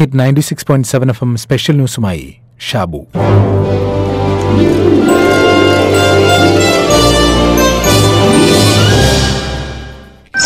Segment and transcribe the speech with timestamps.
[0.00, 2.34] Hit ninety six point seven F M special ന്യൂസുമായി
[2.70, 3.06] Shabu.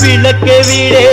[0.02, 1.08] വിളക്കെവിടെ?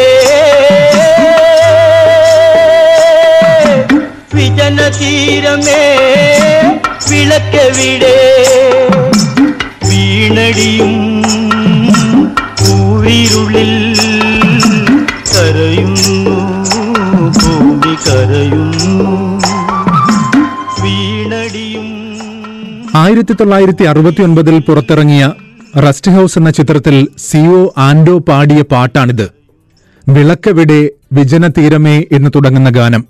[4.35, 5.97] വിജന തീരമേ
[9.89, 11.21] വീണടിയും
[12.59, 13.95] പൂവിരുളിൽ
[15.33, 16.18] ഭൂമി
[22.95, 25.31] ആയിരത്തി തൊള്ളായിരത്തി അറുപത്തി ഒൻപതിൽ പുറത്തിറങ്ങിയ
[25.79, 29.31] റസ്റ്റ് ഹൌസ് എന്ന ചിത്രത്തിൽ സിഒ ആൻഡോ പാടിയ പാട്ടാണിത്.
[30.09, 33.05] വിളക്കവിടെ വിജന തീരമേ എന്ന് തുടങ്ങുന്ന ഗാനം.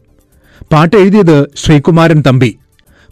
[0.71, 2.57] പാട്ട് എഴുതിയത് ശ്രീകുമാരൻ തമ്പി.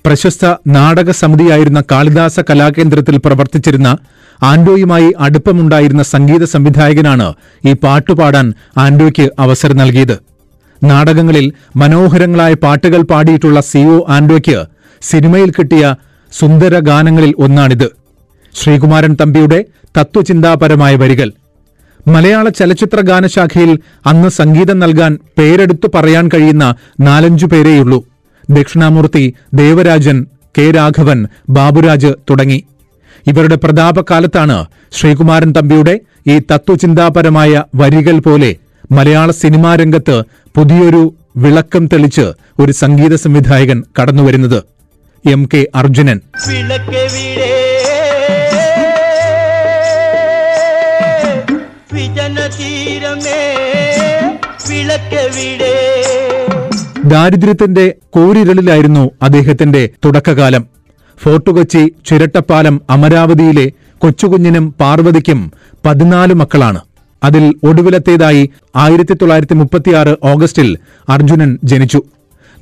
[0.06, 3.98] പ്രശസ്ത നാടക സമിതിയായിരുന്ന കാളിദാസ കലാകേന്ദ്രത്തിൽ പ്രവർത്തിച്ചിരുന്ന
[4.44, 7.34] ആൻഡോയുമായി അടുപ്പമുണ്ടായിരുന്ന സംഗീത സംവിധായകനാണ്
[7.66, 10.37] ഈ പാട്ടുപാടാൻ ആൻഡോയ്ക്ക് അവസരം നൽകിയത്.
[10.84, 14.66] നാടകങ്ങളിൽ മനോഹരങ്ങളായ പാട്ടുകൾ പാടിയിട്ടുള്ള സിഒ ആൻഡോയ്ക്ക്
[15.02, 15.95] സിനിമയിൽ കിട്ടിയ
[16.39, 17.92] സുന്ദര ഗാനങ്ങളിൽ ഒന്നാണിത്.
[18.56, 19.66] ശ്രീകുമാരൻ തമ്പിയുടെ
[19.97, 21.31] തത്വചിന്താപരമായ വരികൾ.
[22.08, 28.06] മലയാള ചലച്ചിത്ര ഗാനശാഖയിൽ അന്ന് സംഗീതം നൽകാൻ പേരെടുത്തു പറയാൻ കഴിയുന്ന നാലഞ്ചു പേരേയുള്ളൂ.
[28.50, 30.25] ദക്ഷിണാമൂർത്തി ദേവരാജൻ
[30.58, 32.64] കെ രാഘവൻ ബാബുരാജ് തുടങ്ങി.
[33.28, 38.56] ഇവരുടെ പ്രതാപകാലത്താണ് ശ്രീകുമാരൻ തമ്പിയുടെ ഈ തത്വചിന്താപരമായ വരികൾ പോലെ
[38.92, 40.24] മലയാള സിനിമാ രംഗത്ത്
[40.58, 44.64] പുതിയൊരു വിളക്കം തെളിച്ച് ഒരു സംഗീത സംവിധായകൻ കടന്നുവരുന്നത്
[45.30, 46.22] എം കെ അർജുനൻ.
[57.06, 60.68] ദാരിദ്ര്യത്തിന്റെ കോരിരളിലായിരുന്നു അദ്ദേഹത്തിന്റെ തുടക്കകാലം.
[61.24, 65.52] ഫോർട്ടുകൊച്ചി ചിരട്ടപ്പാലം അമരാവതിയിലെ കൊച്ചുകുഞ്ഞിനും പാർവതിക്കും
[65.86, 66.82] പതിനാല് മക്കളാണ്.
[67.23, 70.78] അതിൽ ഒടുവിലത്തേതായി ആയിരത്തി തൊള്ളായിരത്തി മുപ്പത്തിയാറ് ഓഗസ്റ്റിൽ
[71.10, 72.02] അർജുനൻ ജനിച്ചു.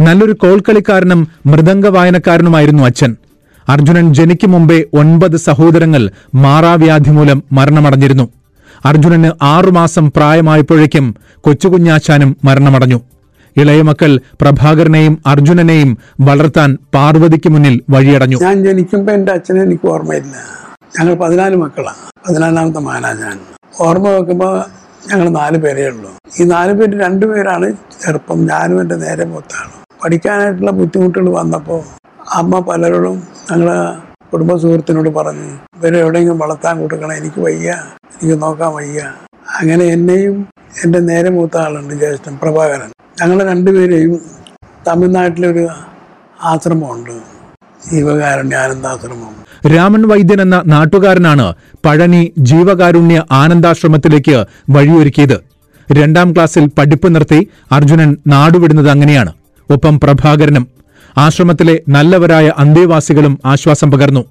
[0.01, 3.15] നല്ലൊരു കോൽക്കളിക്കാരനും മൃദംഗ വായനക്കാരനുമായിരുന്നു അച്ഛൻ.
[3.69, 8.29] അർജുനൻ ജനിക്കും മുമ്പേ ഒൻപത് സഹോദരങ്ങൾ മാറാവ്യാധി മൂലം മരണമടഞ്ഞിരുന്നു.
[8.85, 13.01] അർജുനന് ആറുമാസം പ്രായമായപ്പോഴേക്കും കൊച്ചുകുഞ്ഞാച്ചാനും മരണമടഞ്ഞു.
[13.57, 18.37] ഇളയ മക്കൾ പ്രഭാകരനെയും അർജുനനെയും വളർത്താൻ പാർവതിക്ക് മുന്നിൽ വഴിയടഞ്ഞു.
[18.41, 20.35] ഞാൻ ജനിക്കുമ്പോൾ എന്റെ അച്ഛനെ എനിക്ക് ഓർമ്മയില്ല.
[20.99, 23.39] ഞങ്ങൾ പതിനാല് മക്കളാണ് പതിനാലാമത്തെ മാനാ ഞാൻ.
[23.81, 24.63] ഓർമ്മ വെക്കുമ്പോൾ
[25.09, 26.11] ഞങ്ങൾ നാല് പേരേ ഉള്ളൂ.
[26.39, 29.71] ഈ നാല് പേര് രണ്ടുപേരാണ് ചെറുപ്പം ഞാനും എന്റെ നേരെ മൂത്താണ്.
[30.03, 31.81] പഠിക്കാനായിട്ടുള്ള ബുദ്ധിമുട്ടുകൾ വന്നപ്പോൾ
[32.33, 33.77] അമ്മ പലരോടും ഞങ്ങളെ
[34.31, 37.71] കുടുംബ സുഹൃത്തിനോട് പറഞ്ഞു ഇവരെ എവിടെയെങ്കിലും വളർത്താൻ കൊടുക്കണം എനിക്ക് വയ്യ
[38.13, 39.01] എനിക്ക് നോക്കാൻ വയ്യ.
[39.59, 40.47] അങ്ങനെ എന്നെയും
[40.85, 42.91] എന്റെ നേരെ മൂത്ത ആളുണ്ട് ജ്യേഷ്ഠൻ പ്രഭാകരൻ.
[43.21, 44.21] ഞങ്ങൾ രണ്ടുപേരെയും
[44.87, 45.67] തമിഴ്നാട്ടിലൊരു
[46.43, 47.34] ആശ്രമമുണ്ട്.
[47.91, 49.45] ജീവകാരുണ്യ ആനന്ദാശ്രമം.
[49.75, 51.53] രാമൻ വൈദ്യൻ എന്ന നാട്ടുകാരനാണ്
[51.85, 55.43] പഴനി ജീവകാരുണ്യ ആനന്ദാശ്രമത്തിലേക്ക് വഴിയൊരുക്കിയത്.
[55.91, 59.33] രണ്ടാം ക്ലാസ്സിൽ പഠിപ്പ് നിർത്തി അർജുനൻ നാടുവിടുന്നത് അങ്ങനെയാണ്.
[59.69, 60.67] ഒപ്പം പ്രഭാകരനും
[61.17, 64.25] ആശ്രമത്തിലെ നല്ലവരായ അന്തേവാസികളും ആശ്വാസം പകർന്നു.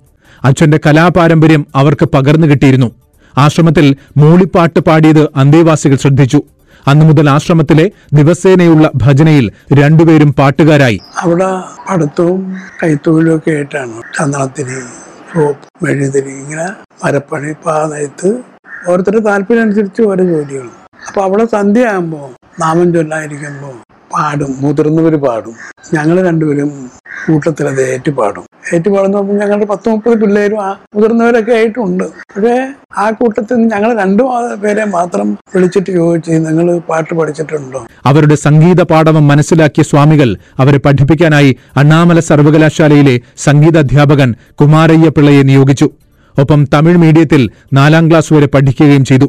[0.44, 2.90] അച്ഛന്റെ കലാപാരമ്പര്യം അവർക്ക് പകർന്നു കിട്ടിയിരുന്നു.
[3.38, 6.42] ആശ്രമത്തിൽ മൂളിപ്പാട്ട് പാടിയത് അന്തേവാസികൾ ശ്രദ്ധിച്ചു.
[6.90, 7.86] അന്നു മുതൽ ആശ്രമത്തിലെ
[8.18, 9.46] ദിവസേനയുള്ള ഭജനയിൽ
[9.80, 10.98] രണ്ടുപേരും പാട്ടുകാരായി.
[11.22, 11.50] അവിടെ
[11.86, 12.40] പഠിത്തവും
[12.82, 14.78] കൈത്തൊഴിലും ഒക്കെ ആയിട്ടാണ് ചന്ദനത്തിരി
[15.32, 16.66] സോപ്പ് മെഴുതിരി ഇങ്ങനെ
[17.02, 18.30] മരപ്പണി പാതയത്ത്
[18.86, 20.72] ഓരോരുത്തരുടെ താല്പര്യം അനുസരിച്ച് ഓരോ ജോലികളും.
[21.08, 22.20] അപ്പൊ അവിടെ സന്ധ്യ ആകുമ്പോ
[22.62, 23.74] നാമം ചൊല്ലാതിരിക്കുമ്പോൾ
[24.14, 25.54] പാടും മുതിർന്നവർ പാടും.
[25.94, 26.90] ഞങ്ങൾ രണ്ടുപേരും
[27.26, 28.44] കൂട്ടത്തിൽ അത് ഏറ്റുപാടും.
[28.74, 32.04] ഏറ്റുപാടുന്ന ഞങ്ങളുടെ പത്ത് മുപ്പത് പിള്ളേരും ആ മുതിർന്നവരൊക്കെ ആയിട്ടുണ്ട്.
[32.04, 34.22] പക്ഷേ ആ കൂട്ടത്തിൽ ഞങ്ങൾ രണ്ടു
[34.64, 37.86] പേരെ മാത്രം വിളിച്ചിട്ട് ചോദിച്ചു നിങ്ങൾ പാട്ട് പഠിച്ചിട്ടുണ്ടോ?
[38.06, 45.90] അവരുടെ സംഗീത പാഠവം മനസ്സിലാക്കിയ സ്വാമികൾ അവരെ പഠിപ്പിക്കാനായി അണ്ണാമല സർവകലാശാലയിലെ സംഗീത അധ്യാപകൻ കുമാരയ്യ പിള്ളയെ നിയോഗിച്ചു.
[46.40, 49.28] ഒപ്പം തമിഴ് മീഡിയത്തിൽ നാലാം ക്ലാസ് വരെ പഠിക്കുകയും ചെയ്തു.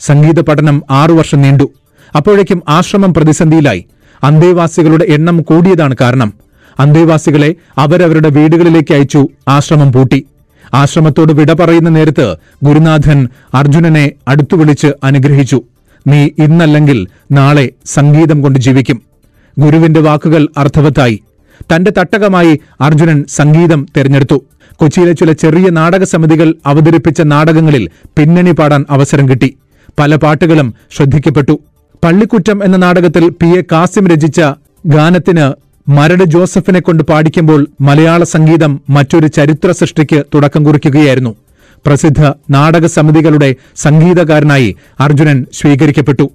[0.00, 1.70] സംഗീത പഠനം ആറു വർഷം നീണ്ടു.
[2.16, 3.84] അപ്പോഴേക്കും ആശ്രമം പ്രതിസന്ധിയിലായി.
[4.24, 6.32] അന്തേവാസികളുടെ എണ്ണം കൂടിയതാണ് കാരണം.
[6.80, 10.26] അന്തേവാസികളെ അവരവരുടെ വീടുകളിലേക്ക് അയച്ചു ആശ്രമം പൂട്ടി.
[10.74, 15.62] ആശ്രമത്തോട് വിട പറയുന്ന നേരത്ത് ഗുരുനാഥൻ അർജുനനെ അടുത്തു വിളിച്ച് അനുഗ്രഹിച്ചു.
[16.06, 19.02] നീ ഇന്നല്ലെങ്കിൽ നാളെ സംഗീതം കൊണ്ട് ജീവിക്കും.
[19.58, 21.22] ഗുരുവിന്റെ വാക്കുകൾ അർത്ഥവത്തായി.
[21.74, 24.44] തന്റെ തട്ടകമായി അർജുനൻ സംഗീതം തെരഞ്ഞെടുത്തു.
[24.76, 27.88] കൊച്ചിയിലെ ചില ചെറിയ നാടക സമിതികൾ അവതരിപ്പിച്ച നാടകങ്ങളിൽ
[28.18, 29.56] പിന്നണി പാടാൻ അവസരം കിട്ടി.
[29.98, 31.58] പല പാട്ടുകളും ശ്രദ്ധിക്കപ്പെട്ടു.
[32.06, 34.40] പള്ളിക്കുറ്റം എന്ന നാടകത്തിൽ പി എ കാസിം രചിച്ച
[34.86, 35.52] ഗാനത്തിന്
[35.90, 41.36] മരട് ജോസഫിനെ കൊണ്ട് പാടിക്കുമ്പോൾ മലയാള സംഗീതം മറ്റൊരു ചരിത്ര സൃഷ്ടിക്ക് തുടക്കം കുറിക്കുകയായിരുന്നു.
[41.86, 46.30] പ്രസിദ്ധ നാടക സമിതികളുടെ സംഗീതകാരനായി അർജുനൻ സ്വീകരിക്കപ്പെട്ടു.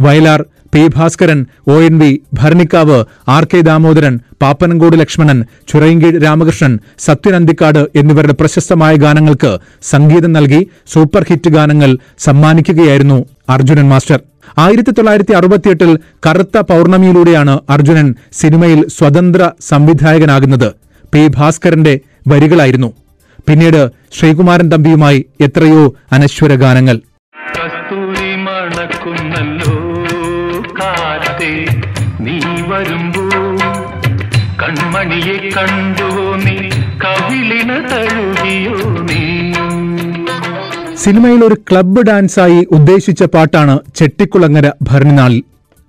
[0.00, 0.86] Vayalar P.
[0.96, 1.72] Bhaskaran O.
[1.72, 1.98] N.
[1.98, 3.44] V Bharanikkavu R.
[3.44, 3.60] K.
[3.60, 11.98] Damodaran Pappanamcode Lakshmanan Chirayinkeezhu Ramakrishnan Sathyan Anthikad എന്നിവരുടെ പ്രശസ്തമായ ഗാനങ്ങൾക്ക് സംഗീതം നൽകി സൂപ്പർ ഹിറ്റ് ഗാനങ്ങൾ
[12.18, 14.20] സമ്മാനിക്കുകയായിരുന്നു അർജുനൻ മാസ്റ്റർ.
[14.58, 20.74] ആയിരത്തി തൊള്ളായിരത്തി അറുപത്തിയെട്ടിൽ കറുത്ത പൗർണമിയിലൂടെയാണ് അർജുനൻ സിനിമയിൽ സ്വതന്ത്ര സംവിധായകനാകുന്നത്.
[21.14, 22.92] പി ഭാസ്കരന്റെ വരികളായിരുന്നു.
[23.48, 27.00] പിന്നീട് ശ്രീകുമാരൻ തമ്പിയുമായി എത്രയോ അനശ്വര ഗാനങ്ങൾ.
[32.20, 33.22] നീ വരുമ്പോ
[35.56, 36.56] കണ്ടുവോ നീ
[37.04, 38.76] കവിളിന തഴുകിയോ
[39.10, 39.25] നീ?
[41.06, 45.42] സിനിമയിൽ ഒരു ക്ലബ്ബ് ഡാൻസായി ഉദ്ദേശിച്ച പാട്ടാണ് ചെട്ടിക്കുളങ്ങര ഭരണിനാളിൽ.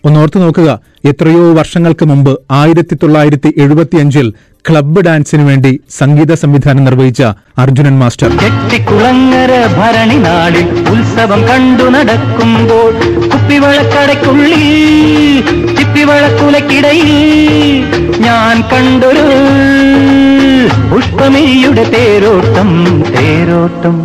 [0.03, 0.69] ഒന്നോർത്തു നോക്കുക
[1.11, 4.27] എത്രയോ വർഷങ്ങൾക്ക് മുമ്പ് ആയിരത്തി തൊള്ളായിരത്തി എഴുപത്തിയഞ്ചിൽ
[4.69, 7.23] ക്ലബ്ബ് ഡാൻസിനു വേണ്ടി സംഗീത സംവിധാനം നിർവഹിച്ച
[7.63, 8.29] അർജുനൻ മാസ്റ്റർ.
[8.43, 12.91] ചെട്ടിക്കുളങ്ങര ഭരണി നാളിൽ ഉത്സവം കണ്ടു നടക്കുമ്പോൾ
[13.33, 14.63] കുപ്പിവളക്കടയ്ക്കുള്ളിൽ
[15.79, 17.11] ചിപ്പിവളക്കുലക്കിടയിൽ
[18.27, 19.25] ഞാൻ കണ്ടൊരു
[20.91, 22.71] പുഷ്പമിഴിയുടെ തേരോട്ടം
[23.17, 23.97] തേരോട്ടം.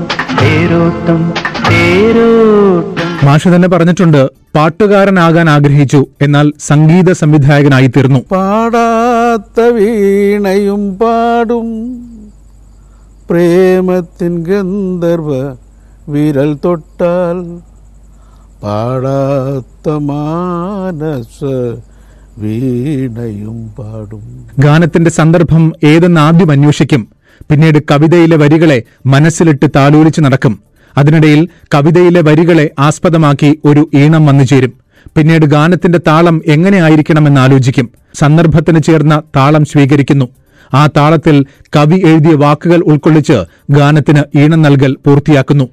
[0.72, 1.34] തേരോട്ടം
[1.70, 3.26] തേരോട്ടം.
[3.26, 8.18] മാഷ് തന്നെ പറഞ്ഞിട്ടുണ്ട് പാട്ടുകാരനാകാൻ ആഗ്രഹിച്ചു എന്നാൽ സംഗീത സംവിധായകനായി തീർന്നു.
[8.18, 11.68] പാടാത്ത വീണയും പാടും.
[13.30, 15.56] പ്രേമത്തിൻ ഗന്ധർവ
[16.08, 17.38] വിരൽ തൊട്ടാൽ
[18.62, 21.44] പാടാത്ത മാനസ
[22.38, 24.46] വീണയും പാടും.
[24.58, 27.21] ഗാനത്തിന്റെ സന്ദർഭം ഏതെന്ന് ആദ്യം അന്വേഷിക്കും.
[27.50, 30.60] പിന്നീട് കവിതയിലെ വരികളെ മനസ്സിലിട്ട് താലോലിച്ച് നടക്കും.
[30.98, 34.72] അതിനിടയിൽ കവിതയിലെ വരികളെ ആസ്പദമാക്കി ഒരു ഈണം വന്നുചേരും
[35.16, 37.90] പിന്നീട് ഗാനത്തിന്റെ താളം എങ്ങനെ ആയിരിക്കണമെന്ന് ആലോചിക്കും.
[38.14, 40.28] സന്ദർഭത്തിന് ചേർന്ന താളം സ്വീകരിക്കുന്നു.
[40.74, 41.46] ആ താളത്തിൽ
[41.76, 45.68] കവി എഴുതിയ വാക്കുകൾ ഉൾക്കൊള്ളിച്ച് ഗാനത്തിന് ഈണം നൽകൽ പൂർത്തിയാക്കുന്നു.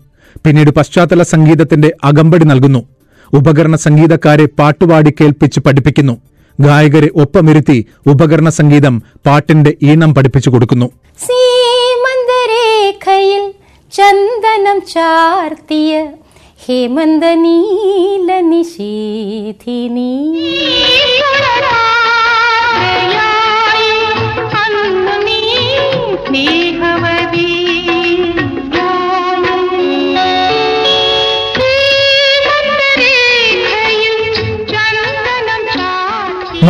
[0.46, 2.84] പിന്നീട് പശ്ചാത്തല സംഗീതത്തിന്റെ അകമ്പടി നൽകുന്നു.
[3.34, 6.18] ഉപകരണ സംഗീതക്കാരെ പാട്ടുപാടി കേൾപ്പിച്ച് പഠിപ്പിക്കുന്നു.
[6.60, 10.92] ഗായകരെ ഒപ്പമിരുത്തി ഉപകരണ സംഗീതം പാട്ടിന്റെ ഈണം പഠിപ്പിച്ചു കൊടുക്കുന്നു.
[11.28, 13.54] സീമന്തരേഖയിൽ
[13.92, 16.12] ചന്ദനം ചാർത്തിയ
[16.66, 20.12] ഹേമന്ത നീല നിശീധിനി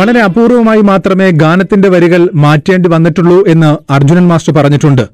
[0.00, 5.08] വളരെ അപൂർവമായി മാത്രമേ ഗാനത്തിന്റെ വരികൾ മാറ്റേണ്ടി വന്നിട്ടുള്ളൂ എന്ന് അർജുനൻ മാസ്റ്റർ പറഞ്ഞിട്ടുണ്ട്.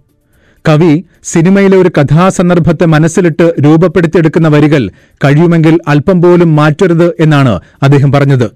[0.69, 4.91] കവി സിനിമയിലെ ഒരു കഥാസന്ദർഭത്തെ മനസ്സിലിട്ട് രൂപപ്പെടുത്തിയെടുക്കുന്ന വരികൾ
[5.25, 8.51] കഴിയുമെങ്കിൽ അല്പം പോലും മാറ്റരുത് എന്നാണ് അദ്ദേഹം പറഞ്ഞത്.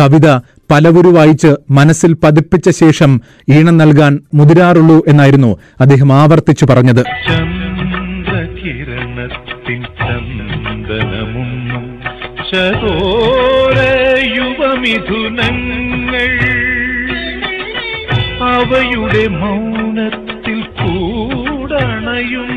[0.00, 0.40] കവിത
[0.70, 3.20] പലവുരു വായിച്ച് മനസ്സിൽ പതിപ്പിച്ച ശേഷം
[3.56, 7.04] ഈണം നൽകാൻ മുതിരാറുള്ളൂ എന്നായിരുന്നു അദ്ദേഹം ആവർത്തിച്ചു പറഞ്ഞത്.
[7.28, 11.84] ചന്ദ്രകിരണത്തിൻ ചന്ദനമുന്നും
[14.84, 16.38] ശതോര യുവമിഥുനങ്ങൾ
[18.48, 22.50] അവയുടെ മൗനത്തിൽ കൂടണയും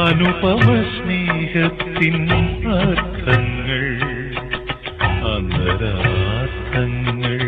[0.00, 2.28] അനുപമ സ്നേഹത്തിൻ
[2.76, 4.00] അർത്ഥങ്ങൾ
[5.32, 7.38] അന്തരാർത്ഥങ്ങൾ.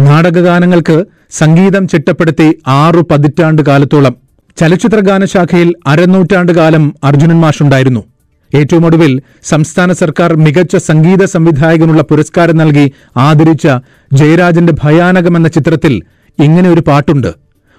[0.00, 4.16] നാടകഗാനങ്ങൾക്ക് സംഗീതം ചിട്ടപ്പെടുത്തി ആറു പതിറ്റാണ്ട് കാലത്തോളം
[4.56, 8.11] ചലച്ചിത്ര ഗാനശാഖയിൽ അരനൂറ്റാണ്ട് കാലം അർജുനൻ മാഷുണ്ടായിരുന്നു.
[8.54, 9.12] ഏറ്റവും ഒടുവിൽ
[9.42, 13.66] സംസ്ഥാന സർക്കാർ മികച്ച സംഗീത സംവിധായകനുള്ള പുരസ്കാരം നൽകി ആദരിച്ച
[14.12, 15.94] ജയരാജന്റെ ഭയാനകം എന്ന ചിത്രത്തിൽ
[16.38, 17.30] ഇങ്ങനെ ഒരു പാട്ടുണ്ട്.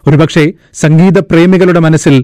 [0.03, 2.15] ഒരുപക്ഷെ സംഗീത പ്രേമികളുടെ മനസ്സിൽ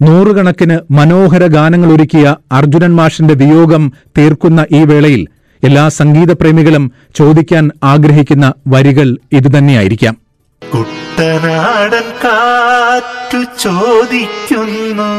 [0.00, 3.84] നൂറുകണക്കിന് മനോഹര ഗാനങ്ങൾ ഒരുക്കിയ അർജുനൻ മാഷിന്റെ വിയോഗം
[4.18, 5.22] തീർക്കുന്ന ഈ വേളയിൽ
[5.62, 6.84] എല്ലാ സംഗീത പ്രേമികളും
[7.14, 10.16] ചോദിക്കാൻ ആഗ്രഹിക്കുന്ന വരികൾ ഇതുതന്നെയായിരിക്കാം
[10.62, 15.10] കുട്ടനാടൻ കാറ്റു ചോദിക്കുന്നു.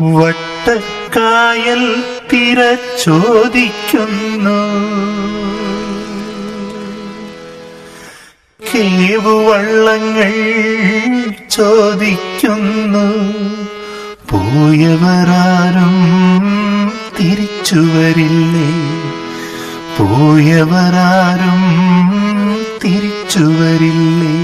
[0.00, 1.82] വട്ടക്കായൽ
[2.30, 2.60] തിര
[3.04, 4.60] ചോദിക്കുന്നു
[8.60, 10.32] കേവുവള്ളങ്ങൾ
[11.50, 13.04] ചോദിക്കുന്നു.
[14.30, 15.94] പോയവരാരും
[17.18, 18.68] തിരിച്ചു വരില്ലേ
[19.98, 21.62] പോയവരാരും
[22.82, 24.34] തിരിച്ചു വരില്ലേ